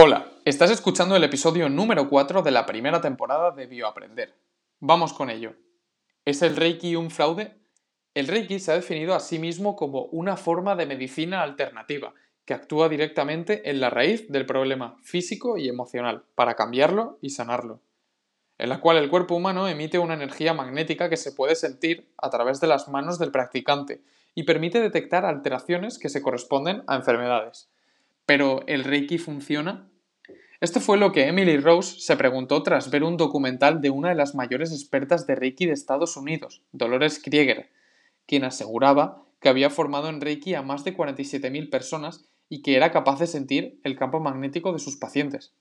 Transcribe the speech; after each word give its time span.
Hola, 0.00 0.30
estás 0.44 0.70
escuchando 0.70 1.16
el 1.16 1.24
episodio 1.24 1.68
número 1.68 2.08
4 2.08 2.42
de 2.42 2.52
la 2.52 2.66
primera 2.66 3.00
temporada 3.00 3.50
de 3.50 3.66
Bioaprender. 3.66 4.32
Vamos 4.78 5.12
con 5.12 5.28
ello. 5.28 5.56
¿Es 6.24 6.40
el 6.42 6.54
Reiki 6.54 6.94
un 6.94 7.10
fraude? 7.10 7.56
El 8.14 8.28
Reiki 8.28 8.60
se 8.60 8.70
ha 8.70 8.76
definido 8.76 9.16
a 9.16 9.18
sí 9.18 9.40
mismo 9.40 9.74
como 9.74 10.02
una 10.12 10.36
forma 10.36 10.76
de 10.76 10.86
medicina 10.86 11.42
alternativa 11.42 12.14
que 12.44 12.54
actúa 12.54 12.88
directamente 12.88 13.68
en 13.70 13.80
la 13.80 13.90
raíz 13.90 14.30
del 14.30 14.46
problema 14.46 14.96
físico 15.02 15.58
y 15.58 15.68
emocional 15.68 16.22
para 16.36 16.54
cambiarlo 16.54 17.18
y 17.20 17.30
sanarlo, 17.30 17.82
en 18.56 18.68
la 18.68 18.80
cual 18.80 18.98
el 18.98 19.10
cuerpo 19.10 19.34
humano 19.34 19.66
emite 19.66 19.98
una 19.98 20.14
energía 20.14 20.54
magnética 20.54 21.10
que 21.10 21.16
se 21.16 21.32
puede 21.32 21.56
sentir 21.56 22.08
a 22.18 22.30
través 22.30 22.60
de 22.60 22.68
las 22.68 22.86
manos 22.86 23.18
del 23.18 23.32
practicante 23.32 24.00
y 24.36 24.44
permite 24.44 24.80
detectar 24.80 25.24
alteraciones 25.24 25.98
que 25.98 26.08
se 26.08 26.22
corresponden 26.22 26.84
a 26.86 26.94
enfermedades. 26.94 27.68
¿Pero 28.28 28.60
el 28.66 28.84
Reiki 28.84 29.16
funciona? 29.16 29.88
Esto 30.60 30.80
fue 30.80 30.98
lo 30.98 31.12
que 31.12 31.28
Emily 31.28 31.56
Rose 31.56 31.98
se 31.98 32.14
preguntó 32.14 32.62
tras 32.62 32.90
ver 32.90 33.02
un 33.02 33.16
documental 33.16 33.80
de 33.80 33.88
una 33.88 34.10
de 34.10 34.16
las 34.16 34.34
mayores 34.34 34.70
expertas 34.70 35.26
de 35.26 35.34
Reiki 35.34 35.64
de 35.64 35.72
Estados 35.72 36.14
Unidos, 36.14 36.60
Dolores 36.72 37.22
Krieger, 37.24 37.70
quien 38.26 38.44
aseguraba 38.44 39.24
que 39.40 39.48
había 39.48 39.70
formado 39.70 40.10
en 40.10 40.20
Reiki 40.20 40.52
a 40.52 40.60
más 40.60 40.84
de 40.84 40.94
47.000 40.94 41.70
personas 41.70 42.26
y 42.50 42.60
que 42.60 42.76
era 42.76 42.92
capaz 42.92 43.18
de 43.18 43.26
sentir 43.26 43.80
el 43.82 43.96
campo 43.96 44.20
magnético 44.20 44.74
de 44.74 44.78
sus 44.78 44.98
pacientes. 44.98 45.54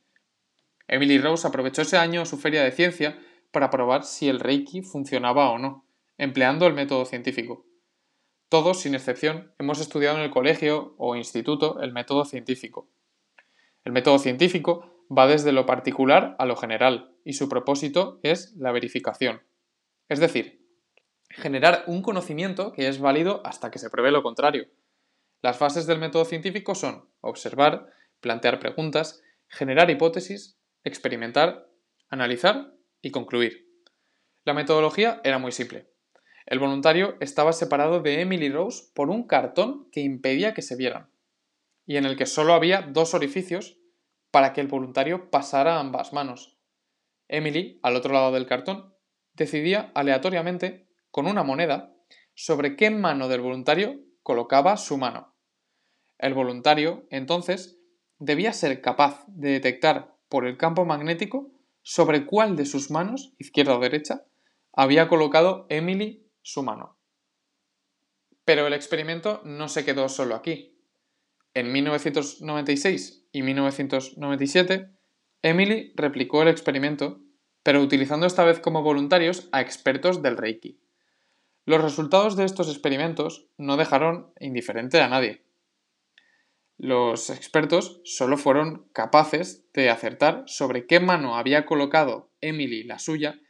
Emily 0.89 1.19
Rose 1.19 1.47
aprovechó 1.47 1.83
ese 1.83 1.95
año 1.95 2.25
su 2.25 2.37
feria 2.37 2.65
de 2.65 2.73
ciencia 2.73 3.17
para 3.53 3.69
probar 3.69 4.03
si 4.03 4.27
el 4.27 4.41
Reiki 4.41 4.81
funcionaba 4.81 5.51
o 5.51 5.57
no, 5.57 5.85
empleando 6.17 6.67
el 6.67 6.73
método 6.73 7.05
científico. 7.05 7.66
Todos, 8.49 8.79
sin 8.79 8.95
excepción, 8.95 9.51
hemos 9.59 9.81
estudiado 9.81 10.17
en 10.17 10.23
el 10.23 10.31
colegio 10.31 10.95
o 10.97 11.17
instituto 11.17 11.81
el 11.81 11.91
método 11.91 12.23
científico. 12.23 12.87
El 13.83 13.91
método 13.91 14.19
científico 14.19 15.03
va 15.15 15.27
desde 15.27 15.51
lo 15.51 15.65
particular 15.65 16.35
a 16.39 16.45
lo 16.45 16.55
general 16.55 17.13
y 17.25 17.33
su 17.33 17.49
propósito 17.49 18.21
es 18.23 18.55
la 18.55 18.71
verificación. 18.71 19.41
Es 20.07 20.21
decir, 20.21 20.65
generar 21.29 21.83
un 21.87 22.01
conocimiento 22.01 22.71
que 22.71 22.87
es 22.87 22.99
válido 22.99 23.41
hasta 23.43 23.69
que 23.69 23.79
se 23.79 23.89
pruebe 23.89 24.11
lo 24.11 24.23
contrario. 24.23 24.67
Las 25.41 25.57
fases 25.57 25.85
del 25.85 25.99
método 25.99 26.23
científico 26.23 26.73
son 26.73 27.09
observar, 27.19 27.91
plantear 28.21 28.59
preguntas, 28.59 29.21
generar 29.49 29.89
hipótesis, 29.89 30.57
experimentar, 30.85 31.67
analizar 32.07 32.73
y 33.01 33.11
concluir. 33.11 33.67
La 34.45 34.53
metodología 34.53 35.19
era 35.25 35.37
muy 35.37 35.51
simple. 35.51 35.96
El 36.47 36.59
voluntario 36.59 37.17
estaba 37.19 37.51
separado 37.51 37.99
de 37.99 38.21
Emily 38.21 38.49
Rose 38.49 38.85
por 38.93 39.09
un 39.09 39.27
cartón 39.27 39.89
que 39.91 39.99
impedía 39.99 40.53
que 40.53 40.61
se 40.61 40.77
vieran, 40.77 41.09
y 41.85 41.97
en 41.97 42.05
el 42.05 42.15
que 42.15 42.25
solo 42.25 42.53
había 42.53 42.81
dos 42.83 43.13
orificios 43.13 43.77
para 44.31 44.53
que 44.53 44.61
el 44.61 44.69
voluntario 44.69 45.29
pasara 45.29 45.77
ambas 45.77 46.13
manos. 46.13 46.57
Emily, 47.27 47.81
al 47.83 47.97
otro 47.97 48.13
lado 48.13 48.31
del 48.31 48.45
cartón, 48.45 48.93
decidía 49.33 49.91
aleatoriamente, 49.93 50.87
con 51.11 51.27
una 51.27 51.43
moneda, 51.43 51.93
sobre 52.33 52.77
qué 52.77 52.91
mano 52.91 53.27
del 53.27 53.41
voluntario 53.41 53.99
colocaba 54.23 54.77
su 54.77 54.97
mano. 54.97 55.35
El 56.17 56.33
voluntario, 56.33 57.07
entonces, 57.09 57.77
debía 58.19 58.53
ser 58.53 58.79
capaz 58.79 59.25
de 59.27 59.51
detectar 59.51 60.15
por 60.29 60.47
el 60.47 60.55
campo 60.55 60.85
magnético 60.85 61.51
sobre 61.81 62.25
cuál 62.25 62.55
de 62.55 62.65
sus 62.65 62.89
manos, 62.89 63.33
izquierda 63.37 63.75
o 63.75 63.81
derecha, 63.81 64.23
había 64.71 65.09
colocado 65.09 65.65
Emily 65.69 66.26
su 66.47 66.63
mano. 66.63 66.97
Pero 68.45 68.67
el 68.67 68.73
experimento 68.73 69.41
no 69.43 69.67
se 69.67 69.83
quedó 69.83 70.07
solo 70.07 70.33
aquí. 70.35 70.79
En 71.53 71.73
1996 71.73 73.27
y 73.33 73.41
1997, 73.41 74.89
Emily 75.41 75.91
replicó 75.95 76.41
el 76.41 76.47
experimento, 76.47 77.19
pero 77.63 77.81
utilizando 77.81 78.25
esta 78.25 78.45
vez 78.45 78.59
como 78.59 78.81
voluntarios 78.81 79.49
a 79.51 79.59
expertos 79.59 80.21
del 80.21 80.37
Reiki. 80.37 80.79
Los 81.65 81.81
resultados 81.81 82.37
de 82.37 82.45
estos 82.45 82.69
experimentos 82.69 83.49
no 83.57 83.75
dejaron 83.75 84.31
indiferente 84.39 85.01
a 85.01 85.09
nadie. 85.09 85.43
Los 86.77 87.29
expertos 87.29 87.99
solo 88.05 88.37
fueron 88.37 88.87
capaces 88.93 89.69
de 89.73 89.89
acertar 89.89 90.43
sobre 90.45 90.87
qué 90.87 91.01
mano 91.01 91.35
había 91.35 91.65
colocado 91.65 92.31
Emily 92.39 92.83
la 92.83 92.99
suya 92.99 93.41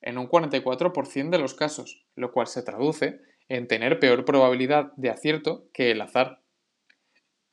en 0.00 0.18
un 0.18 0.28
44% 0.28 1.30
de 1.30 1.38
los 1.38 1.54
casos, 1.54 2.04
lo 2.14 2.32
cual 2.32 2.46
se 2.46 2.62
traduce 2.62 3.20
en 3.48 3.68
tener 3.68 3.98
peor 3.98 4.24
probabilidad 4.24 4.92
de 4.96 5.10
acierto 5.10 5.68
que 5.72 5.90
el 5.90 6.00
azar. 6.00 6.42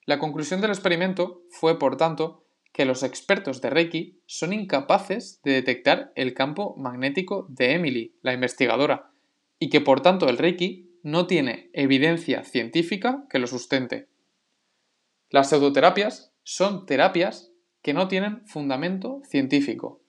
La 0.06 0.20
conclusión 0.20 0.62
del 0.62 0.72
experimento 0.72 1.44
fue, 1.50 1.80
por 1.80 1.98
tanto, 1.98 2.46
que 2.74 2.86
los 2.86 3.04
expertos 3.04 3.62
de 3.62 3.70
Reiki 3.70 4.20
son 4.26 4.52
incapaces 4.52 5.42
de 5.44 5.52
detectar 5.54 6.12
el 6.16 6.34
campo 6.34 6.76
magnético 6.78 7.46
de 7.50 7.74
Emily, 7.74 8.16
la 8.22 8.34
investigadora, 8.34 9.12
y 9.60 9.70
que 9.70 9.80
por 9.80 10.02
tanto 10.02 10.28
el 10.28 10.38
Reiki 10.38 10.90
no 11.04 11.28
tiene 11.28 11.70
evidencia 11.74 12.44
científica 12.44 13.26
que 13.30 13.40
lo 13.40 13.48
sustente. 13.48 14.08
Las 15.30 15.50
pseudoterapias 15.50 16.34
son 16.44 16.86
terapias 16.86 17.52
que 17.82 17.94
no 17.94 18.08
tienen 18.08 18.46
fundamento 18.48 19.22
científico. 19.26 20.02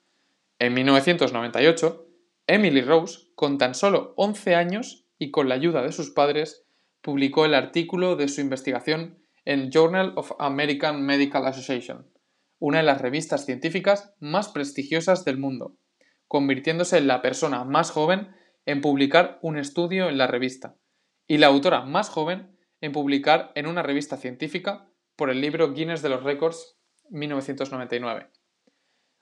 En 0.58 0.74
1998, 0.74 2.06
Emily 2.46 2.82
Rose, 2.82 3.30
con 3.34 3.56
tan 3.56 3.74
solo 3.74 4.12
11 4.16 4.54
años 4.54 5.06
y 5.18 5.30
con 5.30 5.48
la 5.48 5.54
ayuda 5.54 5.82
de 5.82 5.92
sus 5.92 6.10
padres, 6.10 6.66
publicó 7.00 7.46
el 7.46 7.54
artículo 7.54 8.16
de 8.16 8.28
su 8.28 8.40
investigación 8.40 9.18
en 9.44 9.70
Journal 9.70 10.12
of 10.16 10.32
American 10.38 11.02
Medical 11.02 11.46
Association, 11.46 12.10
una 12.58 12.78
de 12.78 12.84
las 12.84 13.00
revistas 13.00 13.46
científicas 13.46 14.14
más 14.20 14.48
prestigiosas 14.48 15.24
del 15.24 15.38
mundo, 15.38 15.76
convirtiéndose 16.28 16.98
en 16.98 17.06
la 17.06 17.22
persona 17.22 17.64
más 17.64 17.90
joven 17.90 18.34
en 18.66 18.80
publicar 18.80 19.38
un 19.42 19.58
estudio 19.58 20.08
en 20.08 20.18
la 20.18 20.26
revista 20.26 20.76
y 21.26 21.38
la 21.38 21.46
autora 21.46 21.82
más 21.82 22.08
joven 22.08 22.56
en 22.80 22.92
publicar 22.92 23.52
en 23.54 23.66
una 23.66 23.82
revista 23.82 24.16
científica 24.16 24.90
por 25.16 25.30
el 25.30 25.40
libro 25.40 25.72
Guinness 25.72 26.02
de 26.02 26.08
los 26.10 26.22
Records 26.22 26.78
1999. 27.10 28.30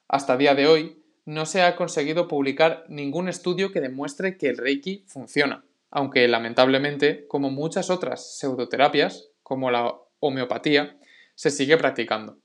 Hasta 0.08 0.36
día 0.36 0.54
de 0.54 0.66
hoy, 0.66 1.01
no 1.24 1.46
se 1.46 1.62
ha 1.62 1.76
conseguido 1.76 2.28
publicar 2.28 2.84
ningún 2.88 3.28
estudio 3.28 3.70
que 3.70 3.80
demuestre 3.80 4.36
que 4.36 4.48
el 4.48 4.56
Reiki 4.56 5.04
funciona, 5.06 5.64
aunque 5.90 6.26
lamentablemente, 6.26 7.26
como 7.28 7.50
muchas 7.50 7.90
otras 7.90 8.38
pseudoterapias, 8.38 9.30
como 9.42 9.70
la 9.70 9.94
homeopatía, 10.20 10.98
se 11.34 11.50
sigue 11.50 11.76
practicando. 11.76 12.38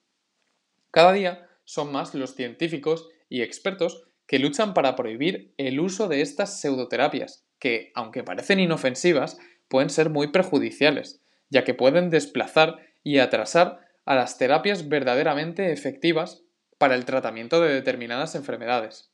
Cada 0.91 1.13
día 1.13 1.47
son 1.63 1.91
más 1.91 2.13
los 2.13 2.35
científicos 2.35 3.09
y 3.29 3.41
expertos 3.41 4.03
que 4.25 4.39
luchan 4.39 4.73
para 4.73 4.95
prohibir 4.95 5.53
el 5.57 5.79
uso 5.79 6.07
de 6.07 6.21
estas 6.21 6.59
pseudoterapias, 6.59 7.45
que, 7.59 7.91
aunque 7.95 8.23
parecen 8.23 8.59
inofensivas, 8.59 9.37
pueden 9.67 9.89
ser 9.89 10.09
muy 10.09 10.27
perjudiciales, 10.27 11.21
ya 11.49 11.63
que 11.63 11.73
pueden 11.73 12.09
desplazar 12.09 12.79
y 13.03 13.19
atrasar 13.19 13.79
a 14.05 14.15
las 14.15 14.37
terapias 14.37 14.89
verdaderamente 14.89 15.71
efectivas 15.71 16.43
para 16.77 16.95
el 16.95 17.05
tratamiento 17.05 17.61
de 17.61 17.73
determinadas 17.73 18.35
enfermedades. 18.35 19.11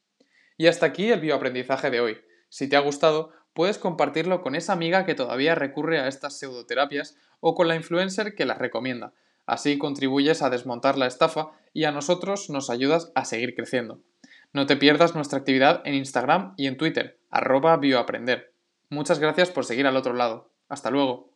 Y 0.58 0.68
hasta 0.68 0.86
aquí 0.86 1.12
el 1.12 1.20
bioaprendizaje 1.20 1.90
de 1.90 2.02
hoy. 2.02 2.18
Si 2.50 2.68
te 2.70 2.76
ha 2.76 2.80
gustado, 2.80 3.32
puedes 3.54 3.78
compartirlo 3.78 4.42
con 4.42 4.56
esa 4.56 4.74
amiga 4.74 5.06
que 5.06 5.16
todavía 5.16 5.56
recurre 5.56 6.00
a 6.00 6.08
estas 6.08 6.38
pseudoterapias 6.38 7.18
o 7.40 7.56
con 7.56 7.68
la 7.68 7.76
influencer 7.76 8.36
que 8.36 8.46
las 8.46 8.58
recomienda. 8.58 9.14
Así 9.46 9.78
contribuyes 9.78 10.42
a 10.42 10.50
desmontar 10.50 10.98
la 10.98 11.08
estafa 11.08 11.52
y 11.74 11.84
a 11.86 11.92
nosotros 11.92 12.50
nos 12.50 12.70
ayudas 12.70 13.12
a 13.16 13.26
seguir 13.26 13.56
creciendo. 13.56 14.00
No 14.54 14.68
te 14.68 14.78
pierdas 14.78 15.16
nuestra 15.16 15.40
actividad 15.40 15.82
en 15.86 15.96
Instagram 15.96 16.54
y 16.58 16.68
en 16.68 16.78
Twitter, 16.78 17.20
arroba 17.32 17.76
bioaprender. 17.78 18.54
Muchas 18.90 19.20
gracias 19.20 19.50
por 19.50 19.66
seguir 19.66 19.88
al 19.88 19.98
otro 19.98 20.14
lado. 20.14 20.52
Hasta 20.70 20.92
luego. 20.92 21.33